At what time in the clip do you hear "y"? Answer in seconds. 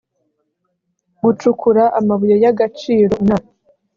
2.43-2.45